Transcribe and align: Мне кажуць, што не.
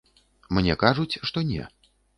Мне 0.59 0.73
кажуць, 0.85 1.21
што 1.33 1.47
не. 1.55 1.63